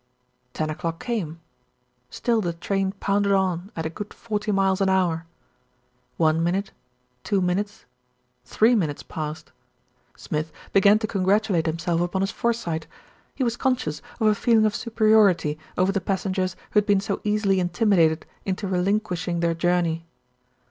[0.53, 1.39] Ten o'clock came;
[2.09, 5.27] still the train pounded on at a good forty miles an hour.
[6.17, 6.71] One minute,
[7.23, 7.85] two minutes,
[8.43, 9.51] three minutes passed.
[10.17, 12.87] Smith began to congratulate himself upon his foresight.
[13.35, 16.99] He was conscious of a feel ing of superiority over the passengers who had been
[16.99, 20.07] so easily intimidated into relinquishing their journey.